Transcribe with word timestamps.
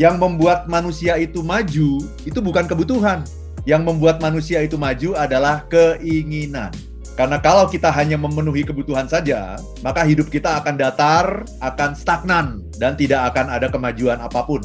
Yang 0.00 0.24
membuat 0.24 0.72
manusia 0.72 1.20
itu 1.20 1.44
maju 1.44 2.00
itu 2.24 2.38
bukan 2.40 2.64
kebutuhan. 2.64 3.28
Yang 3.68 3.92
membuat 3.92 4.24
manusia 4.24 4.64
itu 4.64 4.80
maju 4.80 5.12
adalah 5.20 5.68
keinginan. 5.68 6.72
Karena 7.12 7.36
kalau 7.36 7.68
kita 7.68 7.92
hanya 7.92 8.16
memenuhi 8.16 8.64
kebutuhan 8.64 9.04
saja, 9.04 9.60
maka 9.84 10.00
hidup 10.08 10.32
kita 10.32 10.64
akan 10.64 10.80
datar, 10.80 11.44
akan 11.60 11.92
stagnan, 11.92 12.64
dan 12.80 12.96
tidak 12.96 13.36
akan 13.36 13.52
ada 13.52 13.68
kemajuan 13.68 14.16
apa 14.16 14.40
pun. 14.48 14.64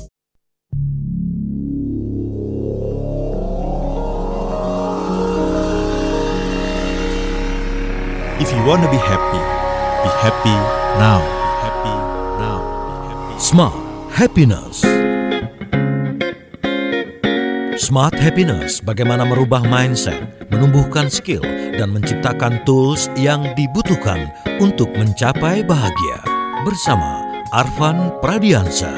If 8.39 8.47
you 8.55 8.63
want 8.63 8.79
to 8.79 8.87
be 8.87 9.01
happy, 9.03 9.43
be 10.07 10.11
happy 10.23 10.55
now. 10.95 11.19
Be 11.19 11.51
happy 11.67 11.95
now. 12.39 12.59
Be 12.63 12.95
happy. 13.11 13.35
Smart 13.43 13.87
Happiness. 14.17 14.81
Smart 17.87 18.19
Happiness 18.19 18.83
bagaimana 18.83 19.23
merubah 19.23 19.63
mindset, 19.63 20.19
menumbuhkan 20.51 21.07
skill, 21.07 21.39
dan 21.79 21.95
menciptakan 21.95 22.59
tools 22.67 23.07
yang 23.15 23.55
dibutuhkan 23.55 24.27
untuk 24.59 24.91
mencapai 24.91 25.63
bahagia. 25.63 26.19
Bersama 26.67 27.23
Arvan 27.55 28.11
Pradiansa. 28.19 28.91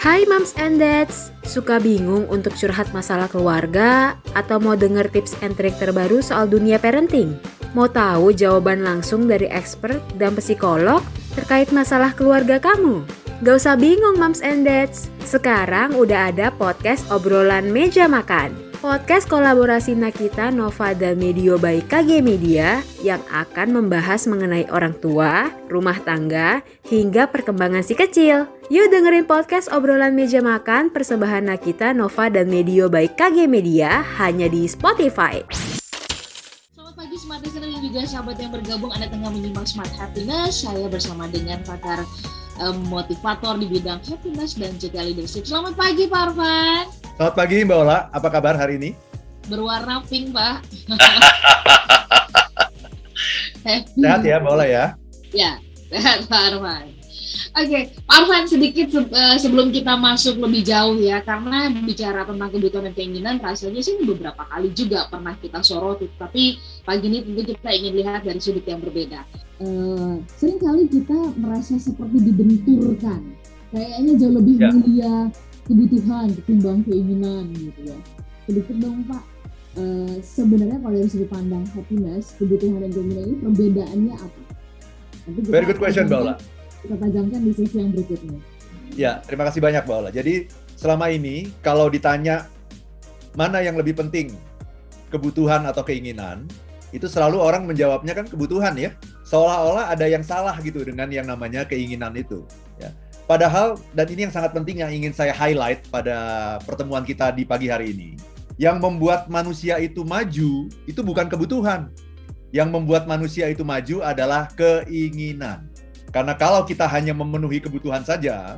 Hai 0.00 0.24
Moms 0.24 0.56
and 0.56 0.80
Dads, 0.80 1.36
suka 1.44 1.76
bingung 1.76 2.24
untuk 2.32 2.56
curhat 2.56 2.96
masalah 2.96 3.28
keluarga 3.28 4.16
atau 4.32 4.56
mau 4.56 4.72
denger 4.72 5.12
tips 5.12 5.36
and 5.44 5.52
trik 5.52 5.76
terbaru 5.76 6.24
soal 6.24 6.48
dunia 6.48 6.80
parenting? 6.80 7.36
Mau 7.76 7.92
tahu 7.92 8.32
jawaban 8.32 8.80
langsung 8.80 9.28
dari 9.28 9.52
expert 9.52 10.00
dan 10.16 10.32
psikolog 10.32 11.04
terkait 11.36 11.68
masalah 11.68 12.16
keluarga 12.16 12.56
kamu? 12.56 13.04
Gak 13.44 13.60
usah 13.60 13.76
bingung 13.76 14.16
Moms 14.16 14.40
and 14.40 14.64
Dads, 14.64 15.12
sekarang 15.20 15.92
udah 15.92 16.32
ada 16.32 16.48
podcast 16.48 17.04
obrolan 17.12 17.68
meja 17.68 18.08
makan. 18.08 18.56
Podcast 18.80 19.28
kolaborasi 19.28 19.96
Nakita, 19.96 20.48
Nova, 20.52 20.92
dan 20.96 21.20
Medio 21.20 21.56
by 21.60 21.84
KG 21.84 22.24
Media 22.24 22.80
yang 23.00 23.20
akan 23.28 23.72
membahas 23.72 24.28
mengenai 24.28 24.68
orang 24.68 24.96
tua, 25.00 25.48
rumah 25.68 25.96
tangga, 26.00 26.60
hingga 26.88 27.28
perkembangan 27.28 27.84
si 27.84 27.96
kecil. 27.96 28.48
Yuk 28.68 28.92
dengerin 28.92 29.24
podcast 29.24 29.72
obrolan 29.72 30.12
meja 30.12 30.44
makan 30.44 30.92
persembahan 30.92 31.48
Nakita, 31.48 31.96
Nova, 31.96 32.28
dan 32.28 32.52
Medio 32.52 32.88
by 32.92 33.16
KG 33.16 33.48
Media 33.48 34.04
hanya 34.20 34.48
di 34.48 34.68
Spotify. 34.68 35.40
Pagi 37.16 37.32
Smart 37.32 37.40
Listener 37.48 37.72
dan 37.72 37.80
juga 37.80 38.00
sahabat 38.04 38.36
yang 38.36 38.52
bergabung 38.52 38.92
Anda 38.92 39.08
tengah 39.08 39.32
menyimak 39.32 39.64
Smart 39.64 39.88
Happiness 39.96 40.60
Saya 40.60 40.84
bersama 40.84 41.24
dengan 41.24 41.64
pakar 41.64 42.04
um, 42.60 42.76
motivator 42.92 43.56
di 43.56 43.64
bidang 43.72 44.04
happiness 44.04 44.52
dan 44.52 44.76
juga 44.76 45.00
leadership 45.00 45.48
Selamat 45.48 45.80
pagi 45.80 46.04
Pak 46.12 46.20
Arfan 46.28 46.84
Selamat 47.16 47.32
pagi 47.40 47.64
Mbak 47.64 47.78
Ola, 47.80 48.12
apa 48.12 48.28
kabar 48.28 48.60
hari 48.60 48.76
ini? 48.76 48.92
Berwarna 49.48 50.04
pink 50.04 50.36
Pak. 50.36 50.60
Sehat 53.96 54.20
ya 54.20 54.36
Mbak 54.36 54.52
Ola 54.52 54.68
ya? 54.68 54.92
Ya, 55.32 55.56
sehat 55.88 56.28
Pak 56.28 56.52
Arfan 56.52 57.05
Oke, 57.56 57.88
Pak 58.04 58.12
Arfan 58.20 58.44
sedikit 58.44 58.92
se 58.92 59.00
uh, 59.00 59.36
sebelum 59.40 59.72
kita 59.72 59.96
masuk 59.96 60.36
lebih 60.44 60.60
jauh 60.60 61.00
ya, 61.00 61.24
karena 61.24 61.72
bicara 61.72 62.28
tentang 62.28 62.52
kebutuhan 62.52 62.92
dan 62.92 62.94
keinginan, 62.94 63.40
rasanya 63.40 63.80
sih 63.80 63.96
beberapa 64.04 64.44
kali 64.44 64.76
juga 64.76 65.08
pernah 65.08 65.32
kita 65.40 65.64
soroti, 65.64 66.04
tapi 66.20 66.60
pagi 66.84 67.08
ini 67.08 67.24
tentu 67.24 67.56
kita 67.56 67.72
ingin 67.72 67.96
lihat 67.96 68.28
dari 68.28 68.36
sudut 68.44 68.60
yang 68.68 68.76
berbeda. 68.84 69.24
Uh, 69.56 70.20
sering 70.36 70.60
kali 70.60 70.84
kita 70.84 71.16
merasa 71.40 71.80
seperti 71.80 72.28
dibenturkan, 72.28 73.24
kayaknya 73.72 74.12
jauh 74.20 74.36
lebih 74.36 74.54
Ya. 74.60 74.68
mulia 74.68 75.14
kebutuhan 75.64 76.36
ketimbang 76.36 76.84
keinginan 76.84 77.56
gitu 77.56 77.80
ya. 77.88 77.98
Sedikit 78.44 78.76
dong 78.84 79.00
Pak, 79.08 79.24
uh, 79.80 80.12
sebenarnya 80.20 80.76
kalau 80.84 80.92
dari 80.92 81.08
sudut 81.08 81.32
pandang 81.32 81.64
happiness, 81.72 82.36
kebutuhan 82.36 82.84
dan 82.84 82.92
keinginan 82.92 83.32
ini 83.32 83.36
perbedaannya 83.40 84.14
apa? 84.20 84.40
Very 85.48 85.64
good 85.72 85.80
question 85.80 86.04
tajamkan- 86.04 86.55
Kita 86.86 87.02
tajamkan 87.02 87.40
di 87.42 87.50
sesi 87.50 87.82
yang 87.82 87.90
berikutnya. 87.90 88.38
Ya, 88.94 89.18
terima 89.26 89.42
kasih 89.50 89.58
banyak 89.58 89.82
Mbak 89.82 89.96
Ola. 89.98 90.10
Jadi 90.14 90.46
selama 90.78 91.10
ini 91.10 91.50
kalau 91.66 91.90
ditanya 91.90 92.46
mana 93.34 93.58
yang 93.58 93.74
lebih 93.74 93.98
penting, 93.98 94.30
kebutuhan 95.10 95.66
atau 95.66 95.82
keinginan, 95.82 96.46
itu 96.94 97.10
selalu 97.10 97.42
orang 97.42 97.66
menjawabnya 97.66 98.14
kan 98.14 98.30
kebutuhan 98.30 98.78
ya. 98.78 98.94
Seolah-olah 99.26 99.90
ada 99.90 100.06
yang 100.06 100.22
salah 100.22 100.54
gitu 100.62 100.86
dengan 100.86 101.10
yang 101.10 101.26
namanya 101.26 101.66
keinginan 101.66 102.14
itu. 102.14 102.46
Ya. 102.78 102.94
Padahal, 103.26 103.74
dan 103.90 104.06
ini 104.06 104.30
yang 104.30 104.34
sangat 104.34 104.54
penting 104.54 104.86
yang 104.86 104.94
ingin 104.94 105.10
saya 105.10 105.34
highlight 105.34 105.82
pada 105.90 106.56
pertemuan 106.62 107.02
kita 107.02 107.34
di 107.34 107.42
pagi 107.42 107.66
hari 107.66 107.90
ini, 107.90 108.14
yang 108.54 108.78
membuat 108.78 109.26
manusia 109.26 109.82
itu 109.82 110.06
maju 110.06 110.70
itu 110.86 111.00
bukan 111.02 111.26
kebutuhan. 111.26 111.90
Yang 112.54 112.68
membuat 112.70 113.10
manusia 113.10 113.50
itu 113.50 113.66
maju 113.66 114.06
adalah 114.06 114.46
keinginan. 114.54 115.66
Karena 116.16 116.32
kalau 116.32 116.64
kita 116.64 116.88
hanya 116.88 117.12
memenuhi 117.12 117.60
kebutuhan 117.60 118.00
saja, 118.00 118.56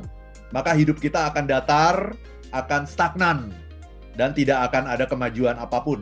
maka 0.55 0.71
hidup 0.71 0.95
kita 0.95 1.27
akan 1.27 1.43
datar, 1.43 2.15
akan 2.55 2.87
stagnan, 2.87 3.51
dan 4.15 4.31
tidak 4.31 4.71
akan 4.71 4.87
ada 4.87 5.03
kemajuan 5.03 5.59
apa 5.59 5.83
pun 5.83 5.99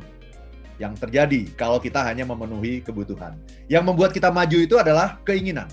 yang 0.78 0.94
terjadi 0.94 1.50
kalau 1.58 1.82
kita 1.82 1.98
hanya 2.06 2.30
memenuhi 2.30 2.86
kebutuhan. 2.86 3.34
Yang 3.66 3.90
membuat 3.90 4.14
kita 4.14 4.30
maju 4.30 4.54
itu 4.54 4.78
adalah 4.78 5.18
keinginan, 5.26 5.66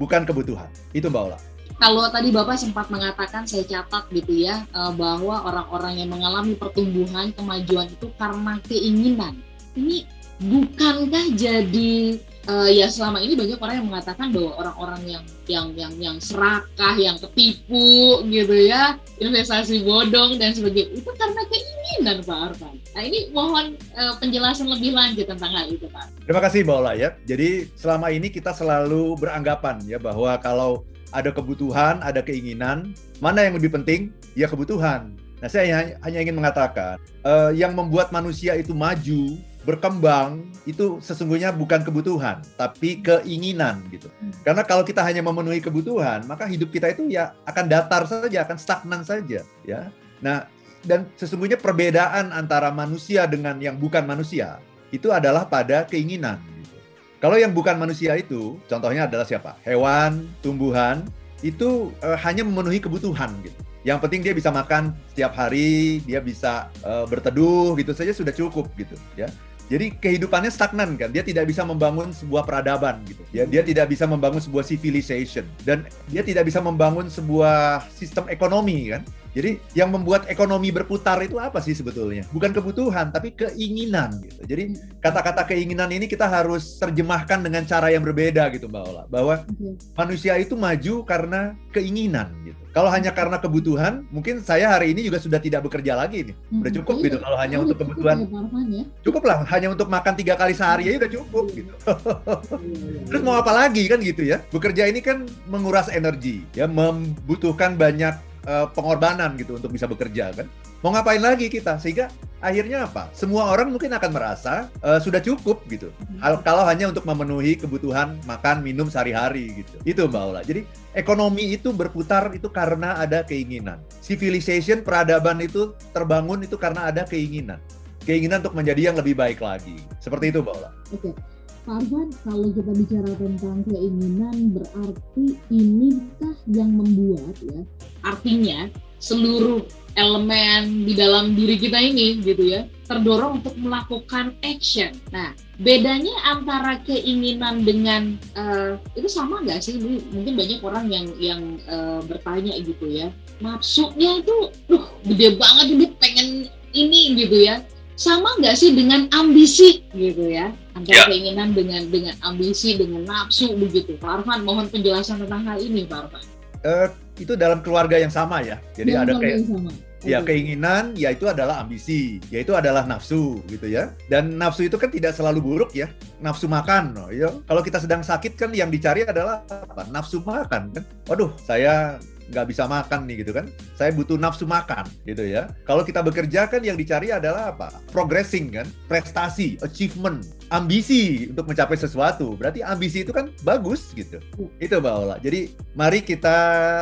bukan 0.00 0.24
kebutuhan. 0.24 0.72
Itu 0.96 1.12
Mbak 1.12 1.22
Ola. 1.28 1.38
Kalau 1.76 2.08
tadi 2.08 2.32
Bapak 2.32 2.56
sempat 2.56 2.88
mengatakan 2.88 3.44
saya 3.44 3.68
catat 3.68 4.08
gitu 4.08 4.40
ya 4.40 4.64
eh, 4.72 4.92
bahwa 4.96 5.44
orang-orang 5.52 6.00
yang 6.00 6.16
mengalami 6.16 6.56
pertumbuhan 6.56 7.36
kemajuan 7.36 7.92
itu 7.92 8.08
karena 8.16 8.56
keinginan. 8.64 9.36
Ini 9.76 10.08
bukankah 10.40 11.36
jadi 11.36 12.16
eh, 12.46 12.70
ya 12.78 12.86
selama 12.86 13.18
ini 13.18 13.34
banyak 13.34 13.58
orang 13.58 13.76
yang 13.82 13.88
mengatakan 13.90 14.30
bahwa 14.30 14.50
orang-orang 14.58 15.02
yang 15.06 15.24
yang 15.46 15.66
yang 15.74 15.92
yang 15.98 16.16
serakah, 16.22 16.94
yang 16.98 17.18
ketipu 17.18 18.22
gitu 18.26 18.54
ya, 18.66 18.98
investasi 19.18 19.82
bodong 19.82 20.38
dan 20.38 20.54
sebagainya 20.54 21.02
itu 21.02 21.10
karena 21.14 21.42
keinginan 21.46 22.16
Pak 22.22 22.38
Arfan. 22.50 22.74
Nah 22.94 23.02
ini 23.02 23.30
mohon 23.30 23.74
eh, 23.74 24.14
penjelasan 24.22 24.70
lebih 24.70 24.94
lanjut 24.94 25.26
tentang 25.26 25.52
hal 25.52 25.66
itu 25.70 25.86
Pak. 25.90 26.06
Terima 26.26 26.40
kasih 26.42 26.62
Mbak 26.66 26.76
Ola 26.78 26.92
ya. 26.94 27.10
Jadi 27.26 27.70
selama 27.74 28.10
ini 28.10 28.30
kita 28.30 28.54
selalu 28.54 29.18
beranggapan 29.18 29.82
ya 29.86 29.98
bahwa 29.98 30.34
kalau 30.38 30.82
ada 31.14 31.30
kebutuhan, 31.30 32.02
ada 32.02 32.18
keinginan, 32.20 32.92
mana 33.22 33.46
yang 33.46 33.54
lebih 33.54 33.70
penting? 33.72 34.10
Ya 34.34 34.50
kebutuhan. 34.50 35.14
Nah 35.38 35.48
saya 35.52 35.94
hanya- 36.02 36.20
ingin 36.20 36.34
mengatakan 36.34 36.96
eh, 37.22 37.50
yang 37.58 37.76
membuat 37.76 38.10
manusia 38.10 38.56
itu 38.56 38.72
maju, 38.72 39.38
berkembang 39.66 40.46
itu 40.62 41.02
sesungguhnya 41.02 41.50
bukan 41.50 41.82
kebutuhan, 41.82 42.38
tapi 42.54 43.02
keinginan 43.02 43.82
gitu. 43.90 44.06
Karena 44.46 44.62
kalau 44.62 44.86
kita 44.86 45.02
hanya 45.02 45.26
memenuhi 45.26 45.58
kebutuhan, 45.58 46.22
maka 46.30 46.46
hidup 46.46 46.70
kita 46.70 46.94
itu 46.94 47.10
ya 47.10 47.34
akan 47.42 47.66
datar 47.66 48.06
saja, 48.06 48.46
akan 48.46 48.56
stagnan 48.56 49.02
saja, 49.02 49.42
ya. 49.66 49.90
Nah, 50.22 50.46
dan 50.86 51.10
sesungguhnya 51.18 51.58
perbedaan 51.58 52.30
antara 52.30 52.70
manusia 52.70 53.26
dengan 53.26 53.58
yang 53.58 53.74
bukan 53.74 54.06
manusia 54.06 54.62
itu 54.94 55.10
adalah 55.10 55.42
pada 55.50 55.82
keinginan. 55.82 56.38
Gitu. 56.62 56.76
Kalau 57.18 57.34
yang 57.34 57.50
bukan 57.50 57.74
manusia 57.74 58.14
itu, 58.14 58.54
contohnya 58.70 59.10
adalah 59.10 59.26
siapa? 59.26 59.58
Hewan, 59.66 60.30
tumbuhan, 60.46 61.02
itu 61.42 61.90
eh, 62.00 62.18
hanya 62.22 62.46
memenuhi 62.46 62.78
kebutuhan 62.78 63.34
gitu. 63.42 63.58
Yang 63.86 63.98
penting 64.02 64.20
dia 64.22 64.34
bisa 64.34 64.50
makan 64.50 64.94
setiap 65.10 65.34
hari, 65.34 66.02
dia 66.06 66.22
bisa 66.22 66.70
eh, 66.86 67.04
berteduh 67.10 67.74
gitu 67.76 67.90
saja 67.90 68.14
sudah 68.14 68.30
cukup 68.30 68.70
gitu, 68.78 68.94
ya. 69.18 69.26
Jadi 69.66 69.98
kehidupannya 69.98 70.46
stagnan 70.46 70.94
kan, 70.94 71.10
dia 71.10 71.26
tidak 71.26 71.50
bisa 71.50 71.66
membangun 71.66 72.14
sebuah 72.14 72.46
peradaban 72.46 73.02
gitu. 73.02 73.22
Ya, 73.34 73.42
dia 73.50 73.66
tidak 73.66 73.90
bisa 73.90 74.06
membangun 74.06 74.38
sebuah 74.38 74.62
civilization 74.62 75.42
dan 75.66 75.82
dia 76.06 76.22
tidak 76.22 76.46
bisa 76.46 76.62
membangun 76.62 77.10
sebuah 77.10 77.82
sistem 77.90 78.30
ekonomi 78.30 78.94
kan. 78.94 79.02
Jadi 79.36 79.60
yang 79.76 79.92
membuat 79.92 80.24
ekonomi 80.32 80.72
berputar 80.72 81.20
itu 81.20 81.36
apa 81.36 81.60
sih 81.60 81.76
sebetulnya? 81.76 82.24
Bukan 82.32 82.56
kebutuhan, 82.56 83.12
tapi 83.12 83.36
keinginan 83.36 84.16
gitu. 84.24 84.40
Jadi 84.48 84.62
kata-kata 85.04 85.44
keinginan 85.44 85.92
ini 85.92 86.08
kita 86.08 86.24
harus 86.24 86.80
terjemahkan 86.80 87.44
dengan 87.44 87.68
cara 87.68 87.92
yang 87.92 88.00
berbeda 88.00 88.48
gitu 88.56 88.64
Mbak 88.64 88.82
Ola. 88.88 89.04
Bahwa 89.12 89.44
manusia 89.92 90.40
itu 90.40 90.56
maju 90.56 91.04
karena 91.04 91.52
keinginan 91.68 92.32
gitu. 92.48 92.56
Kalau 92.72 92.88
hanya 92.88 93.12
karena 93.12 93.36
kebutuhan, 93.36 94.08
mungkin 94.08 94.40
saya 94.40 94.72
hari 94.72 94.96
ini 94.96 95.04
juga 95.04 95.20
sudah 95.20 95.36
tidak 95.36 95.68
bekerja 95.68 95.96
lagi 95.96 96.32
nih. 96.32 96.36
Udah 96.56 96.72
Hmm, 96.72 96.78
cukup 96.80 96.94
iya. 96.96 97.04
gitu 97.08 97.16
kalau 97.20 97.36
hanya 97.36 97.56
Oh, 97.56 97.64
untuk 97.64 97.76
kebutuhan. 97.76 98.16
ya, 98.24 98.40
ya. 98.72 98.82
Cukup 99.00 99.22
lah, 99.24 99.38
hanya 99.48 99.68
untuk 99.72 99.88
makan 99.88 100.12
tiga 100.12 100.36
kali 100.36 100.52
sehari 100.52 100.88
aja 100.88 101.04
udah 101.04 101.12
cukup 101.12 101.44
gitu. 101.52 101.72
Terus 103.08 103.22
mau 103.24 103.36
apa 103.36 103.52
lagi 103.52 103.84
kan 103.88 104.00
gitu 104.00 104.24
ya? 104.24 104.40
Bekerja 104.52 104.88
ini 104.88 105.00
kan 105.00 105.24
menguras 105.48 105.88
energi, 105.88 106.44
ya 106.52 106.68
membutuhkan 106.68 107.76
banyak 107.76 108.12
eh, 108.46 108.66
pengorbanan 108.72 109.34
gitu 109.36 109.58
untuk 109.58 109.74
bisa 109.74 109.90
bekerja 109.90 110.32
kan. 110.32 110.46
Mau 110.84 110.94
ngapain 110.94 111.18
lagi 111.18 111.50
kita? 111.50 111.82
Sehingga 111.82 112.06
akhirnya 112.38 112.86
apa? 112.86 113.10
Semua 113.10 113.50
orang 113.50 113.72
mungkin 113.72 113.90
akan 113.96 114.10
merasa 114.12 114.68
uh, 114.84 115.00
sudah 115.00 115.18
cukup 115.24 115.64
gitu. 115.66 115.88
Hmm. 116.20 116.38
Kalau 116.44 116.62
hanya 116.68 116.92
untuk 116.92 117.02
memenuhi 117.08 117.56
kebutuhan 117.56 118.20
makan, 118.28 118.60
minum 118.60 118.86
sehari-hari 118.86 119.64
gitu. 119.64 119.76
Itu 119.82 120.06
Mbak 120.06 120.22
Ola. 120.22 120.40
Jadi 120.44 120.62
ekonomi 120.92 121.56
itu 121.56 121.72
berputar 121.72 122.30
itu 122.36 122.46
karena 122.52 123.00
ada 123.00 123.24
keinginan. 123.24 123.80
Civilization, 124.04 124.84
peradaban 124.84 125.40
itu 125.42 125.74
terbangun 125.96 126.44
itu 126.44 126.54
karena 126.60 126.86
ada 126.92 127.08
keinginan. 127.08 127.58
Keinginan 128.06 128.44
untuk 128.44 128.54
menjadi 128.54 128.92
yang 128.92 128.96
lebih 129.00 129.18
baik 129.18 129.42
lagi. 129.42 129.80
Seperti 129.98 130.30
itu 130.30 130.44
Mbak 130.44 130.54
Ola. 130.54 130.70
Oke. 130.94 131.35
Arfan, 131.66 132.08
kalau 132.22 132.48
kita 132.54 132.72
bicara 132.78 133.10
tentang 133.18 133.66
keinginan 133.66 134.54
berarti 134.54 135.34
inikah 135.50 136.38
yang 136.46 136.70
membuat 136.78 137.34
ya 137.42 137.60
artinya 138.06 138.70
seluruh 139.02 139.66
elemen 139.98 140.86
di 140.86 140.94
dalam 140.94 141.34
diri 141.34 141.58
kita 141.58 141.82
ini 141.82 142.22
gitu 142.22 142.46
ya 142.46 142.70
terdorong 142.86 143.42
untuk 143.42 143.54
melakukan 143.58 144.38
action. 144.46 144.94
Nah, 145.10 145.34
bedanya 145.58 146.14
antara 146.30 146.78
keinginan 146.86 147.66
dengan 147.66 148.14
uh, 148.38 148.78
itu 148.94 149.10
sama 149.10 149.42
nggak 149.42 149.58
sih? 149.58 149.76
Mungkin 149.82 150.38
banyak 150.38 150.62
orang 150.62 150.86
yang 150.86 151.06
yang 151.18 151.42
uh, 151.66 151.98
bertanya 152.06 152.54
gitu 152.62 152.86
ya. 152.86 153.10
Nafsunya 153.42 154.22
itu, 154.22 154.54
duh, 154.70 154.86
gede 155.02 155.34
banget 155.34 155.66
ini 155.74 155.86
pengen 155.98 156.28
ini 156.72 157.00
gitu 157.18 157.36
ya. 157.42 157.60
Sama 157.96 158.28
nggak 158.36 158.60
sih 158.60 158.76
dengan 158.76 159.08
ambisi 159.16 159.80
gitu 159.96 160.28
ya? 160.28 160.52
Antara 160.76 161.08
ya. 161.08 161.08
keinginan 161.08 161.56
dengan 161.56 161.88
dengan 161.88 162.12
ambisi 162.20 162.76
dengan 162.76 163.08
nafsu 163.08 163.56
begitu. 163.56 163.96
Pak 163.96 164.20
Arfan, 164.20 164.44
mohon 164.44 164.68
penjelasan 164.68 165.24
tentang 165.24 165.48
hal 165.48 165.56
ini, 165.64 165.88
Pak 165.88 165.98
Arfan. 166.04 166.24
Uh, 166.60 166.88
itu 167.16 167.32
dalam 167.40 167.64
keluarga 167.64 167.96
yang 167.96 168.12
sama 168.12 168.44
ya. 168.44 168.60
Jadi 168.76 168.92
Dalam 168.92 169.08
ada 169.08 169.12
kayak 169.16 169.38
sama. 169.48 169.72
Ya 170.04 170.20
Oke. 170.22 170.36
keinginan 170.36 170.92
yaitu 170.94 171.24
adalah 171.24 171.64
ambisi, 171.64 172.20
yaitu 172.28 172.52
adalah 172.52 172.84
nafsu 172.84 173.40
gitu 173.48 173.64
ya. 173.64 173.90
Dan 174.12 174.36
nafsu 174.36 174.68
itu 174.68 174.76
kan 174.76 174.92
tidak 174.92 175.16
selalu 175.16 175.40
buruk 175.40 175.72
ya. 175.72 175.88
Nafsu 176.20 176.46
makan, 176.46 176.94
ya. 177.10 177.32
Kalau 177.48 177.62
kita 177.64 177.80
sedang 177.80 178.04
sakit 178.04 178.36
kan 178.36 178.52
yang 178.52 178.68
dicari 178.68 179.08
adalah 179.08 179.40
apa? 179.48 179.88
Nafsu 179.88 180.20
makan 180.20 180.68
kan. 180.76 180.84
Waduh, 181.08 181.32
saya 181.40 181.96
nggak 182.30 182.46
bisa 182.50 182.66
makan 182.66 183.06
nih 183.06 183.22
gitu 183.22 183.32
kan. 183.34 183.46
Saya 183.78 183.94
butuh 183.94 184.18
nafsu 184.18 184.44
makan 184.48 184.86
gitu 185.06 185.22
ya. 185.22 185.50
Kalau 185.66 185.82
kita 185.86 186.02
bekerja 186.02 186.46
kan 186.50 186.62
yang 186.62 186.74
dicari 186.74 187.10
adalah 187.14 187.54
apa? 187.54 187.70
Progressing 187.90 188.50
kan, 188.54 188.66
prestasi, 188.90 189.58
achievement, 189.62 190.22
ambisi 190.50 191.30
untuk 191.30 191.50
mencapai 191.50 191.78
sesuatu. 191.78 192.34
Berarti 192.34 192.62
ambisi 192.62 193.02
itu 193.02 193.12
kan 193.14 193.30
bagus 193.42 193.94
gitu. 193.94 194.18
Itu 194.58 194.78
Mbak 194.78 194.94
Ola. 194.94 195.16
Jadi 195.22 195.54
mari 195.74 196.02
kita 196.02 196.36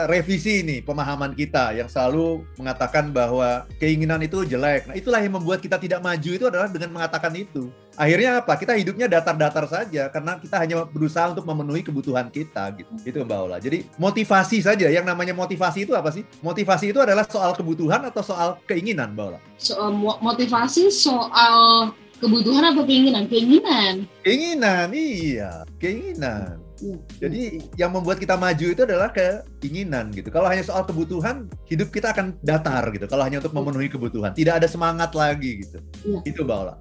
revisi 0.09 0.65
nih 0.65 0.81
pemahaman 0.85 1.37
kita 1.37 1.77
yang 1.77 1.89
selalu 1.89 2.45
mengatakan 2.57 3.13
bahwa 3.13 3.69
keinginan 3.81 4.21
itu 4.25 4.45
jelek. 4.45 4.89
Nah, 4.89 4.97
itulah 4.97 5.21
yang 5.21 5.37
membuat 5.37 5.61
kita 5.61 5.77
tidak 5.81 6.01
maju 6.01 6.31
itu 6.31 6.45
adalah 6.49 6.69
dengan 6.69 6.91
mengatakan 6.93 7.33
itu. 7.37 7.69
Akhirnya 7.95 8.43
apa? 8.43 8.59
Kita 8.59 8.75
hidupnya 8.75 9.07
datar-datar 9.07 9.65
saja 9.71 10.11
karena 10.11 10.39
kita 10.43 10.57
hanya 10.59 10.83
berusaha 10.83 11.31
untuk 11.31 11.47
memenuhi 11.47 11.87
kebutuhan 11.87 12.27
kita 12.29 12.75
gitu. 12.75 12.91
Itu 13.07 13.23
Mbak 13.23 13.39
Ola. 13.39 13.57
Jadi 13.63 13.87
motivasi 13.97 14.59
saja. 14.61 14.91
Yang 14.91 15.07
namanya 15.07 15.35
motivasi 15.35 15.87
itu 15.87 15.95
apa 15.95 16.11
sih? 16.11 16.27
Motivasi 16.43 16.91
itu 16.91 16.99
adalah 16.99 17.23
soal 17.27 17.55
kebutuhan 17.55 18.03
atau 18.11 18.23
soal 18.23 18.59
keinginan, 18.67 19.15
Mbak 19.15 19.25
Ola? 19.31 19.39
Soal 19.57 19.95
mo- 19.95 20.19
motivasi 20.19 20.91
soal 20.91 21.91
kebutuhan 22.19 22.75
atau 22.75 22.83
keinginan? 22.83 23.31
Keinginan. 23.31 23.95
Keinginan, 24.27 24.89
iya, 24.91 25.63
keinginan. 25.79 26.59
Iya. 26.83 26.97
Jadi 27.23 27.43
yang 27.79 27.95
membuat 27.95 28.19
kita 28.19 28.35
maju 28.35 28.67
itu 28.67 28.83
adalah 28.83 29.15
keinginan 29.15 30.11
gitu. 30.11 30.29
Kalau 30.35 30.51
hanya 30.51 30.67
soal 30.67 30.83
kebutuhan, 30.83 31.47
hidup 31.71 31.95
kita 31.95 32.11
akan 32.11 32.35
datar 32.43 32.83
gitu. 32.91 33.07
Kalau 33.07 33.23
hanya 33.23 33.39
untuk 33.39 33.55
memenuhi 33.55 33.87
kebutuhan, 33.87 34.35
tidak 34.35 34.59
ada 34.59 34.67
semangat 34.67 35.15
lagi 35.15 35.63
gitu. 35.63 35.79
Iya. 36.03 36.19
Itu 36.27 36.41
Mbak 36.43 36.59
Ola. 36.59 36.75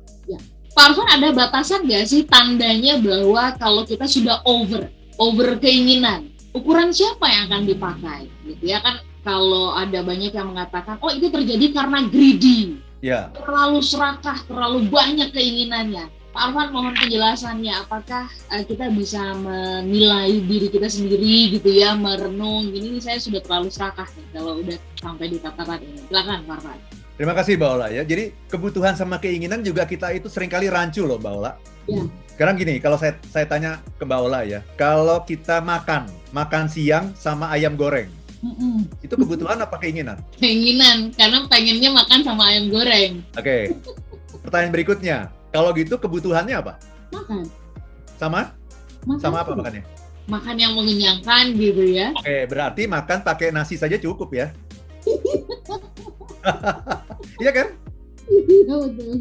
Pak 0.73 0.89
Arfan 0.89 1.05
ada 1.05 1.29
batasan 1.29 1.85
nggak 1.85 2.05
sih 2.09 2.25
tandanya 2.25 2.97
bahwa 2.97 3.53
kalau 3.61 3.85
kita 3.85 4.09
sudah 4.09 4.41
over, 4.41 4.89
over 5.21 5.53
keinginan, 5.61 6.33
ukuran 6.49 6.89
siapa 6.89 7.29
yang 7.29 7.45
akan 7.53 7.63
dipakai? 7.69 8.25
Gitu 8.41 8.73
ya 8.73 8.81
kan 8.81 8.97
kalau 9.21 9.77
ada 9.77 10.01
banyak 10.01 10.33
yang 10.33 10.49
mengatakan, 10.49 10.97
oh 11.05 11.13
itu 11.13 11.29
terjadi 11.29 11.77
karena 11.77 12.09
greedy, 12.09 12.81
Ya, 13.03 13.35
terlalu 13.35 13.83
serakah, 13.83 14.47
terlalu 14.47 14.87
banyak 14.87 15.35
keinginannya. 15.35 16.07
Pak 16.33 16.41
Arfan 16.49 16.71
mohon 16.71 16.95
penjelasannya, 16.97 17.85
apakah 17.85 18.31
eh, 18.49 18.63
kita 18.65 18.89
bisa 18.89 19.35
menilai 19.37 20.39
diri 20.41 20.71
kita 20.71 20.87
sendiri 20.89 21.53
gitu 21.53 21.69
ya, 21.69 21.93
merenung, 21.99 22.71
ini 22.71 22.97
saya 23.03 23.19
sudah 23.19 23.43
terlalu 23.43 23.69
serakah 23.69 24.07
nih 24.07 24.27
kalau 24.33 24.57
udah 24.57 24.79
sampai 24.97 25.29
di 25.29 25.37
tataran 25.37 25.83
ini. 25.83 25.99
Silakan 26.09 26.39
Pak 26.47 26.55
Arfan. 26.63 27.02
Terima 27.23 27.39
kasih 27.39 27.55
Mbak 27.55 27.71
Ola 27.79 27.87
ya. 27.87 28.03
Jadi 28.03 28.35
kebutuhan 28.51 28.99
sama 28.99 29.15
keinginan 29.15 29.63
juga 29.63 29.87
kita 29.87 30.11
itu 30.11 30.27
sering 30.27 30.51
kali 30.51 30.67
rancu 30.67 31.07
loh 31.07 31.15
Mbak 31.15 31.33
Ola. 31.39 31.55
Iya. 31.87 32.03
Sekarang 32.35 32.59
gini, 32.59 32.83
kalau 32.83 32.99
saya 32.99 33.15
saya 33.31 33.47
tanya 33.47 33.79
ke 33.95 34.03
Mbak 34.03 34.19
Ola 34.27 34.43
ya, 34.43 34.59
kalau 34.75 35.23
kita 35.23 35.63
makan, 35.63 36.11
makan 36.35 36.67
siang 36.67 37.15
sama 37.15 37.47
ayam 37.55 37.79
goreng, 37.79 38.11
Mm-mm. 38.43 38.83
itu 38.99 39.15
kebutuhan 39.15 39.55
apa 39.55 39.79
keinginan? 39.79 40.19
Keinginan, 40.35 41.15
karena 41.15 41.47
pengennya 41.47 41.95
makan 41.95 42.27
sama 42.27 42.51
ayam 42.51 42.67
goreng. 42.67 43.23
Oke. 43.39 43.71
Pertanyaan 44.43 44.73
berikutnya, 44.75 45.17
kalau 45.55 45.71
gitu 45.71 45.95
kebutuhannya 45.95 46.59
apa? 46.59 46.75
Makan. 47.15 47.47
Sama? 48.19 48.51
makan 49.07 49.23
Sama 49.23 49.47
apa 49.47 49.55
makannya? 49.55 49.83
Makan 50.27 50.55
yang 50.59 50.75
mengenyangkan 50.75 51.55
gitu 51.55 51.87
ya. 51.87 52.11
Oke, 52.19 52.51
berarti 52.51 52.83
makan 52.83 53.23
pakai 53.23 53.55
nasi 53.55 53.79
saja 53.79 53.95
cukup 53.95 54.27
ya? 54.35 54.51
Iya 57.41 57.51
kan? 57.53 57.67
Iya 58.29 58.75
betul. 58.89 59.17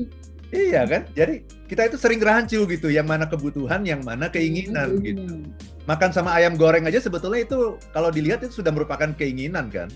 Iya 0.53 0.82
kan? 0.85 1.03
Jadi 1.17 1.35
kita 1.64 1.88
itu 1.88 1.97
sering 1.97 2.20
rancu 2.20 2.61
gitu, 2.69 2.93
yang 2.93 3.09
mana 3.09 3.25
kebutuhan, 3.25 3.81
yang 3.88 4.05
mana 4.05 4.29
keinginan 4.29 5.00
gitu. 5.00 5.49
Makan 5.88 6.12
sama 6.12 6.37
ayam 6.37 6.55
goreng 6.61 6.85
aja 6.85 7.00
sebetulnya 7.00 7.49
itu 7.49 7.81
kalau 7.97 8.12
dilihat 8.12 8.44
itu 8.44 8.61
sudah 8.61 8.70
merupakan 8.70 9.09
keinginan 9.17 9.73
kan. 9.73 9.88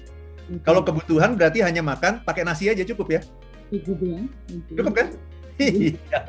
Kalau 0.64 0.80
kebutuhan 0.80 1.34
berarti 1.34 1.60
hanya 1.60 1.82
makan 1.82 2.22
pakai 2.22 2.46
nasi 2.46 2.70
aja 2.70 2.86
cukup 2.86 3.18
ya? 3.18 3.20
cukup 3.66 3.98
ya. 3.98 4.20
Oke. 4.54 4.72
Cukup 4.78 4.94
kan? 4.94 5.08
Iya. 5.56 6.20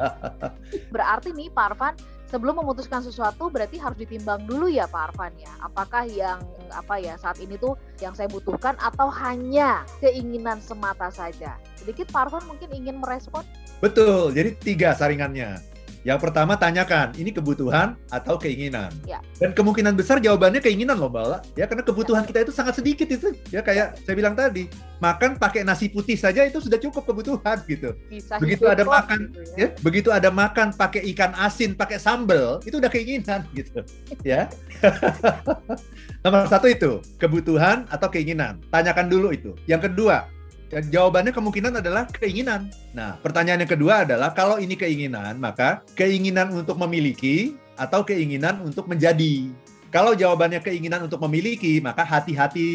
Berarti 0.95 1.30
nih 1.36 1.48
Pak 1.51 1.66
Arfan, 1.75 1.94
sebelum 2.27 2.59
memutuskan 2.62 3.00
sesuatu 3.01 3.47
berarti 3.47 3.79
harus 3.79 3.97
ditimbang 3.97 4.44
dulu 4.44 4.68
ya 4.68 4.85
Pak 4.88 5.12
Arfan 5.12 5.33
ya. 5.39 5.51
Apakah 5.63 6.03
yang 6.07 6.39
apa 6.71 7.00
ya 7.00 7.15
saat 7.15 7.39
ini 7.39 7.56
tuh 7.56 7.79
yang 8.03 8.13
saya 8.13 8.27
butuhkan 8.27 8.75
atau 8.77 9.07
hanya 9.09 9.88
keinginan 10.03 10.59
semata 10.59 11.07
saja? 11.09 11.56
Sedikit 11.79 12.12
Pak 12.12 12.29
Arfan 12.29 12.44
mungkin 12.45 12.69
ingin 12.75 13.00
merespon. 13.00 13.47
Betul. 13.79 14.35
Jadi 14.35 14.59
tiga 14.59 14.94
saringannya. 14.94 15.76
Yang 16.07 16.24
pertama 16.24 16.56
tanyakan, 16.56 17.12
ini 17.19 17.36
kebutuhan 17.36 18.00
atau 18.07 18.39
keinginan? 18.39 18.95
Ya. 19.04 19.19
Dan 19.44 19.51
kemungkinan 19.51 19.92
besar 19.92 20.24
jawabannya 20.24 20.63
keinginan 20.63 20.96
loh, 20.96 21.12
Mbak. 21.12 21.60
Ya, 21.60 21.67
karena 21.67 21.84
kebutuhan 21.84 22.24
kita 22.24 22.48
itu 22.48 22.55
sangat 22.55 22.79
sedikit 22.79 23.12
itu. 23.12 23.36
Ya 23.51 23.60
kayak 23.60 24.00
saya 24.08 24.15
bilang 24.15 24.32
tadi, 24.32 24.72
makan 25.03 25.36
pakai 25.36 25.67
nasi 25.67 25.91
putih 25.91 26.15
saja 26.15 26.48
itu 26.48 26.63
sudah 26.63 26.79
cukup 26.79 27.12
kebutuhan 27.12 27.60
gitu. 27.67 27.91
Bisa 28.08 28.39
Begitu 28.39 28.63
hidup 28.63 28.72
ada 28.79 28.84
kok, 28.88 28.93
makan, 28.96 29.20
gitu 29.27 29.41
Ya, 29.60 29.67
begitu 29.84 30.10
ada 30.15 30.29
makan 30.32 30.72
pakai 30.72 31.03
ikan 31.12 31.36
asin, 31.36 31.75
pakai 31.75 32.00
sambal, 32.00 32.63
itu 32.63 32.79
udah 32.79 32.88
keinginan 32.88 33.43
gitu. 33.60 33.84
Ya. 34.24 34.48
Nomor 36.24 36.48
satu 36.48 36.72
itu, 36.72 37.03
kebutuhan 37.20 37.84
atau 37.91 38.08
keinginan. 38.08 38.63
Tanyakan 38.72 39.12
dulu 39.12 39.36
itu. 39.36 39.51
Yang 39.67 39.91
kedua, 39.91 40.24
ya, 40.71 40.79
jawabannya 40.83 41.31
kemungkinan 41.31 41.79
adalah 41.79 42.07
keinginan. 42.12 42.71
Nah, 42.91 43.19
pertanyaan 43.19 43.63
yang 43.63 43.71
kedua 43.71 44.03
adalah 44.03 44.31
kalau 44.31 44.59
ini 44.59 44.75
keinginan, 44.75 45.39
maka 45.39 45.83
keinginan 45.95 46.51
untuk 46.51 46.75
memiliki 46.79 47.55
atau 47.77 48.03
keinginan 48.03 48.63
untuk 48.65 48.89
menjadi. 48.89 49.51
Kalau 49.88 50.12
jawabannya 50.12 50.59
keinginan 50.59 51.07
untuk 51.07 51.24
memiliki, 51.24 51.79
maka 51.79 52.03
hati-hati 52.03 52.67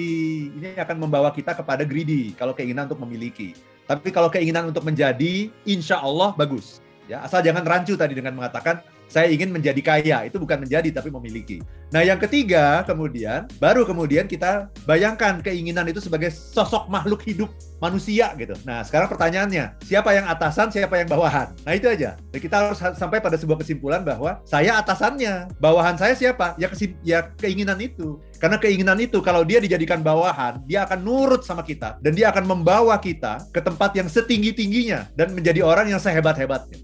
ini 0.49 0.73
akan 0.81 0.97
membawa 0.97 1.29
kita 1.29 1.53
kepada 1.53 1.85
greedy. 1.85 2.33
Kalau 2.41 2.57
keinginan 2.57 2.89
untuk 2.89 3.05
memiliki. 3.05 3.53
Tapi 3.85 4.09
kalau 4.09 4.33
keinginan 4.33 4.73
untuk 4.73 4.89
menjadi, 4.89 5.53
insya 5.69 6.01
Allah 6.01 6.33
bagus. 6.33 6.81
Ya, 7.11 7.21
asal 7.21 7.45
jangan 7.45 7.67
rancu 7.67 7.99
tadi 7.99 8.17
dengan 8.17 8.33
mengatakan 8.33 8.81
saya 9.13 9.29
ingin 9.29 9.53
menjadi 9.53 9.77
kaya. 9.85 10.25
Itu 10.25 10.41
bukan 10.41 10.65
menjadi 10.65 10.89
tapi 10.89 11.13
memiliki. 11.13 11.61
Nah, 11.93 12.01
yang 12.01 12.17
ketiga 12.17 12.81
kemudian 12.89 13.45
baru 13.61 13.85
kemudian 13.85 14.25
kita 14.25 14.73
bayangkan 14.89 15.45
keinginan 15.45 15.85
itu 15.93 16.01
sebagai 16.01 16.33
sosok 16.33 16.89
makhluk 16.89 17.21
hidup 17.29 17.53
manusia 17.85 18.33
gitu. 18.41 18.57
Nah, 18.65 18.81
sekarang 18.81 19.13
pertanyaannya, 19.13 19.77
siapa 19.85 20.17
yang 20.17 20.25
atasan, 20.25 20.73
siapa 20.73 20.97
yang 20.97 21.13
bawahan? 21.13 21.53
Nah, 21.69 21.77
itu 21.77 21.93
aja. 21.93 22.17
Jadi 22.33 22.41
kita 22.41 22.57
harus 22.73 22.81
ha- 22.81 22.97
sampai 22.97 23.21
pada 23.21 23.37
sebuah 23.37 23.61
kesimpulan 23.61 24.01
bahwa 24.01 24.41
saya 24.49 24.81
atasannya, 24.81 25.53
bawahan 25.61 26.01
saya 26.01 26.17
siapa? 26.17 26.57
Ya 26.57 26.73
ya 27.05 27.29
keinginan 27.37 27.77
itu. 27.77 28.17
Karena 28.41 28.57
keinginan 28.57 28.97
itu 28.99 29.21
kalau 29.21 29.45
dia 29.45 29.61
dijadikan 29.61 30.01
bawahan, 30.01 30.65
dia 30.65 30.89
akan 30.89 31.05
nurut 31.05 31.45
sama 31.45 31.61
kita 31.61 32.01
dan 32.01 32.17
dia 32.17 32.33
akan 32.33 32.49
membawa 32.49 32.97
kita 32.97 33.39
ke 33.53 33.61
tempat 33.61 33.93
yang 33.93 34.09
setinggi-tingginya 34.09 35.13
dan 35.13 35.37
menjadi 35.37 35.61
orang 35.61 35.93
yang 35.93 36.01
sehebat-hebatnya. 36.01 36.81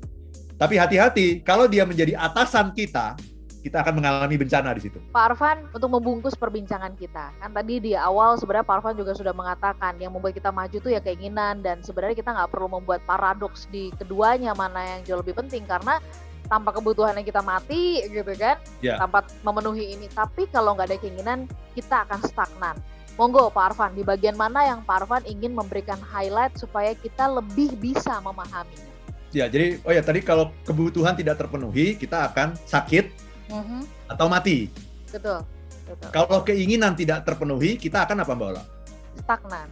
Tapi 0.58 0.74
hati-hati, 0.74 1.38
kalau 1.46 1.70
dia 1.70 1.86
menjadi 1.86 2.18
atasan 2.18 2.74
kita, 2.74 3.14
kita 3.62 3.78
akan 3.78 4.02
mengalami 4.02 4.34
bencana 4.34 4.74
di 4.74 4.90
situ. 4.90 4.98
Pak 5.14 5.34
Arfan, 5.34 5.70
untuk 5.70 5.86
membungkus 5.86 6.34
perbincangan 6.34 6.98
kita, 6.98 7.30
kan 7.38 7.50
tadi 7.54 7.78
di 7.78 7.92
awal 7.94 8.34
sebenarnya 8.42 8.66
Pak 8.66 8.76
Arfan 8.82 8.98
juga 8.98 9.14
sudah 9.14 9.30
mengatakan 9.30 9.94
yang 10.02 10.10
membuat 10.10 10.34
kita 10.34 10.50
maju 10.50 10.74
itu 10.74 10.90
ya 10.90 10.98
keinginan 10.98 11.62
dan 11.62 11.78
sebenarnya 11.86 12.18
kita 12.18 12.34
nggak 12.34 12.50
perlu 12.50 12.66
membuat 12.66 13.06
paradoks 13.06 13.70
di 13.70 13.94
keduanya 14.02 14.50
mana 14.50 14.98
yang 14.98 15.00
jauh 15.06 15.22
lebih 15.22 15.38
penting 15.38 15.62
karena 15.62 16.02
tanpa 16.50 16.74
kebutuhan 16.74 17.14
yang 17.14 17.26
kita 17.28 17.38
mati 17.44 18.02
gitu 18.10 18.32
kan, 18.34 18.58
Ya. 18.82 18.98
tanpa 18.98 19.22
memenuhi 19.46 19.94
ini. 19.94 20.10
Tapi 20.10 20.50
kalau 20.50 20.74
nggak 20.74 20.90
ada 20.90 20.98
keinginan, 20.98 21.46
kita 21.78 22.02
akan 22.02 22.18
stagnan. 22.26 22.74
Monggo 23.14 23.46
Pak 23.54 23.74
Arfan, 23.74 23.94
di 23.94 24.02
bagian 24.02 24.34
mana 24.34 24.66
yang 24.66 24.82
Pak 24.82 25.06
Arfan 25.06 25.22
ingin 25.22 25.54
memberikan 25.54 26.02
highlight 26.02 26.58
supaya 26.58 26.98
kita 26.98 27.30
lebih 27.30 27.78
bisa 27.78 28.18
memahaminya? 28.22 28.97
Ya, 29.28 29.44
jadi 29.44 29.76
oh 29.84 29.92
ya 29.92 30.00
tadi 30.00 30.24
kalau 30.24 30.56
kebutuhan 30.64 31.12
tidak 31.12 31.36
terpenuhi, 31.36 31.92
kita 31.94 32.32
akan 32.32 32.56
sakit 32.64 33.12
Mhm, 33.48 33.84
atau 34.08 34.28
mati. 34.28 34.68
Betul, 35.08 35.40
betul. 35.84 36.08
Kalau 36.12 36.44
keinginan 36.44 36.92
tidak 36.92 37.24
terpenuhi, 37.24 37.76
kita 37.76 38.04
akan 38.04 38.24
apa 38.24 38.32
Mbak 38.32 38.48
Ola? 38.52 38.62
Stagnan, 39.18 39.68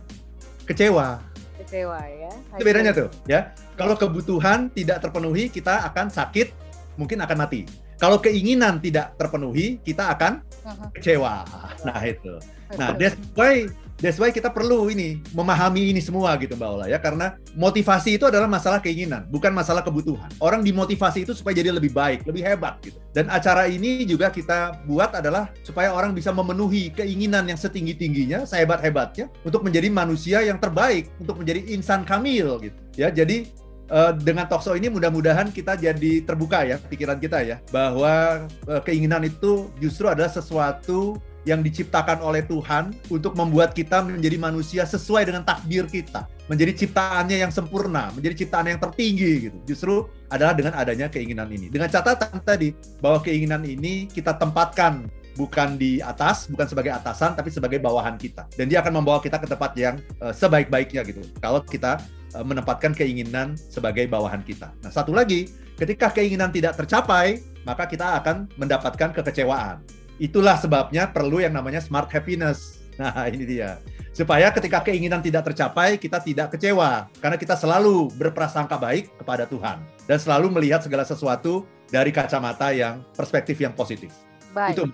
Kecewa. 0.64 1.20
kecewa 1.56 1.98
ya. 2.04 2.32
Itu 2.56 2.62
bedanya 2.64 2.92
tuh, 2.92 3.08
ya. 3.24 3.52
Kalau 3.80 3.96
kebutuhan 3.96 4.68
tidak 4.70 5.00
terpenuhi, 5.00 5.48
kita 5.48 5.88
akan 5.88 6.12
sakit, 6.12 6.52
mungkin 6.96 7.16
akan 7.24 7.36
mati. 7.36 7.64
Kalau 7.96 8.20
keinginan 8.20 8.76
tidak 8.76 9.16
terpenuhi, 9.16 9.80
kita 9.80 10.12
akan 10.12 10.44
Mhm, 10.68 10.86
kecewa. 10.92 11.48
Nah, 11.80 12.00
itu. 12.04 12.34
Nah, 12.76 12.92
that's 12.92 13.16
why 13.32 13.64
that's 14.00 14.20
why 14.20 14.28
kita 14.28 14.52
perlu 14.52 14.92
ini 14.92 15.24
memahami 15.32 15.92
ini 15.92 16.00
semua 16.04 16.36
gitu 16.36 16.54
Mbak 16.56 16.68
Ola 16.68 16.86
ya 16.88 17.00
karena 17.00 17.36
motivasi 17.56 18.20
itu 18.20 18.24
adalah 18.28 18.44
masalah 18.44 18.78
keinginan, 18.84 19.24
bukan 19.32 19.50
masalah 19.50 19.80
kebutuhan. 19.80 20.28
Orang 20.38 20.60
dimotivasi 20.60 21.24
itu 21.24 21.32
supaya 21.32 21.56
jadi 21.56 21.72
lebih 21.72 21.90
baik, 21.90 22.28
lebih 22.28 22.44
hebat 22.44 22.76
gitu. 22.84 23.00
Dan 23.16 23.32
acara 23.32 23.64
ini 23.64 24.04
juga 24.04 24.28
kita 24.28 24.84
buat 24.84 25.16
adalah 25.16 25.48
supaya 25.64 25.96
orang 25.96 26.12
bisa 26.12 26.30
memenuhi 26.30 26.92
keinginan 26.92 27.48
yang 27.48 27.56
setinggi-tingginya, 27.56 28.44
sehebat-hebatnya 28.44 29.32
untuk 29.42 29.64
menjadi 29.64 29.88
manusia 29.88 30.44
yang 30.44 30.60
terbaik, 30.60 31.08
untuk 31.16 31.40
menjadi 31.40 31.64
insan 31.72 32.04
kamil 32.04 32.60
gitu. 32.60 32.76
Ya, 33.00 33.08
jadi 33.08 33.48
eh, 33.88 34.12
dengan 34.20 34.44
talkshow 34.44 34.76
ini 34.76 34.92
mudah-mudahan 34.92 35.48
kita 35.48 35.80
jadi 35.80 36.12
terbuka 36.28 36.68
ya 36.68 36.76
pikiran 36.76 37.16
kita 37.16 37.40
ya 37.40 37.56
bahwa 37.72 38.44
eh, 38.68 38.82
keinginan 38.84 39.24
itu 39.24 39.72
justru 39.80 40.12
adalah 40.12 40.28
sesuatu 40.28 41.16
yang 41.46 41.62
diciptakan 41.62 42.20
oleh 42.20 42.42
Tuhan 42.42 42.90
untuk 43.06 43.38
membuat 43.38 43.70
kita 43.70 44.02
menjadi 44.02 44.34
manusia 44.34 44.82
sesuai 44.82 45.30
dengan 45.30 45.46
takdir 45.46 45.86
kita, 45.86 46.26
menjadi 46.50 46.74
ciptaannya 46.74 47.46
yang 47.46 47.54
sempurna, 47.54 48.10
menjadi 48.12 48.44
ciptaan 48.44 48.66
yang 48.66 48.82
tertinggi 48.82 49.48
gitu. 49.48 49.58
Justru 49.62 49.94
adalah 50.26 50.58
dengan 50.58 50.74
adanya 50.74 51.06
keinginan 51.06 51.46
ini. 51.54 51.70
Dengan 51.70 51.86
catatan 51.86 52.42
tadi 52.42 52.74
bahwa 52.98 53.22
keinginan 53.22 53.62
ini 53.62 54.10
kita 54.10 54.34
tempatkan 54.34 55.06
bukan 55.38 55.78
di 55.78 56.02
atas, 56.02 56.50
bukan 56.50 56.66
sebagai 56.66 56.90
atasan, 56.90 57.38
tapi 57.38 57.54
sebagai 57.54 57.78
bawahan 57.78 58.18
kita. 58.18 58.50
Dan 58.58 58.66
dia 58.66 58.82
akan 58.82 58.98
membawa 58.98 59.22
kita 59.22 59.38
ke 59.38 59.46
tempat 59.46 59.72
yang 59.78 60.02
eh, 60.18 60.34
sebaik-baiknya 60.34 61.06
gitu. 61.06 61.22
Kalau 61.38 61.62
kita 61.62 62.02
eh, 62.34 62.42
menempatkan 62.42 62.90
keinginan 62.90 63.54
sebagai 63.54 64.10
bawahan 64.10 64.42
kita. 64.42 64.74
Nah, 64.82 64.90
satu 64.90 65.14
lagi, 65.14 65.46
ketika 65.78 66.10
keinginan 66.10 66.50
tidak 66.50 66.74
tercapai, 66.74 67.38
maka 67.62 67.86
kita 67.86 68.18
akan 68.18 68.50
mendapatkan 68.58 69.14
kekecewaan. 69.14 69.78
Itulah 70.16 70.56
sebabnya 70.56 71.08
perlu 71.12 71.44
yang 71.44 71.52
namanya 71.52 71.80
smart 71.84 72.08
happiness. 72.08 72.80
Nah, 72.96 73.12
ini 73.32 73.44
dia. 73.44 73.80
Supaya 74.16 74.48
ketika 74.48 74.80
keinginan 74.80 75.20
tidak 75.20 75.52
tercapai, 75.52 76.00
kita 76.00 76.24
tidak 76.24 76.56
kecewa. 76.56 77.04
Karena 77.20 77.36
kita 77.36 77.52
selalu 77.52 78.08
berprasangka 78.16 78.80
baik 78.80 79.12
kepada 79.20 79.44
Tuhan. 79.44 79.84
Dan 80.08 80.16
selalu 80.16 80.48
melihat 80.48 80.80
segala 80.80 81.04
sesuatu 81.04 81.68
dari 81.92 82.08
kacamata 82.10 82.72
yang 82.72 83.04
perspektif 83.12 83.60
yang 83.60 83.76
positif. 83.76 84.08
Baik. 84.56 84.80
Itu 84.80 84.88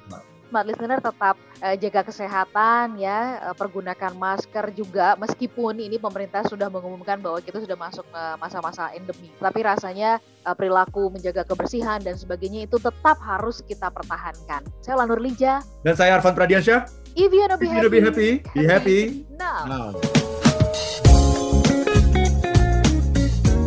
smart 0.52 0.68
listener 0.68 1.00
tetap 1.00 1.40
eh, 1.64 1.80
jaga 1.80 2.04
kesehatan 2.04 3.00
ya, 3.00 3.40
eh, 3.40 3.56
pergunakan 3.56 4.12
masker 4.12 4.76
juga 4.76 5.16
meskipun 5.16 5.80
ini 5.80 5.96
pemerintah 5.96 6.44
sudah 6.44 6.68
mengumumkan 6.68 7.16
bahwa 7.24 7.40
kita 7.40 7.64
sudah 7.64 7.72
masuk 7.80 8.04
ke 8.04 8.22
masa-masa 8.36 8.92
endemi. 8.92 9.32
Tapi 9.40 9.64
rasanya 9.64 10.20
eh, 10.20 10.52
perilaku 10.52 11.08
menjaga 11.08 11.48
kebersihan 11.48 12.04
dan 12.04 12.20
sebagainya 12.20 12.68
itu 12.68 12.76
tetap 12.76 13.16
harus 13.24 13.64
kita 13.64 13.88
pertahankan. 13.88 14.60
Saya 14.84 15.00
Lanur 15.00 15.24
Lija. 15.24 15.64
Dan 15.80 15.96
saya 15.96 16.20
Arvan 16.20 16.36
Pradiansyah. 16.36 16.84
If 17.16 17.32
you 17.32 17.40
wanna 17.40 17.56
be 17.56 17.72
happy, 17.72 17.88
be 17.88 18.00
happy, 18.04 18.30
be 18.52 18.64
happy. 18.68 19.00
now. 19.40 19.64
Now. 19.64 19.88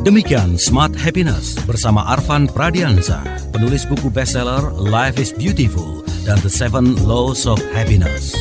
Demikian 0.05 0.61
Smart 0.61 0.93
Happiness 0.93 1.57
bersama 1.65 2.05
Arvan 2.13 2.45
Pradiansa, 2.45 3.25
penulis 3.49 3.89
buku 3.89 4.13
bestseller 4.13 4.69
Life 4.77 5.17
is 5.17 5.33
Beautiful 5.33 6.05
dan 6.25 6.41
The 6.41 6.49
Seven 6.49 6.97
Laws 7.05 7.45
of 7.45 7.61
Happiness. 7.69 8.33